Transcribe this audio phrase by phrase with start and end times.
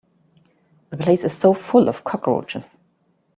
[0.89, 2.75] The place is so full of cockroaches.